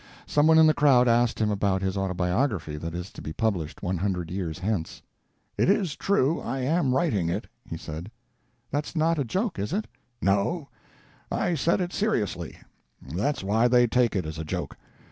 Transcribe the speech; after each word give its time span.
Some 0.25 0.47
one 0.47 0.57
in 0.57 0.65
the 0.65 0.73
crowd 0.73 1.07
asked 1.07 1.37
him 1.37 1.51
about 1.51 1.83
his 1.83 1.95
autobiography 1.95 2.75
that 2.75 2.95
is 2.95 3.11
to 3.11 3.21
be 3.21 3.31
published 3.33 3.83
100 3.83 4.31
years 4.31 4.57
hence. 4.57 5.03
"It 5.59 5.69
is 5.69 5.95
true 5.95 6.41
I 6.41 6.61
am 6.61 6.95
writing 6.95 7.29
it," 7.29 7.45
he 7.69 7.77
said. 7.77 8.09
"That's 8.71 8.95
not 8.95 9.19
a 9.19 9.23
joke, 9.23 9.59
is 9.59 9.73
it?" 9.73 9.85
"No; 10.19 10.69
I 11.31 11.53
said 11.53 11.81
it 11.81 11.93
seriously; 11.93 12.57
that's 12.99 13.43
why 13.43 13.67
they 13.67 13.85
take 13.85 14.15
it 14.15 14.25
as 14.25 14.39
a 14.39 14.43
joke. 14.43 14.75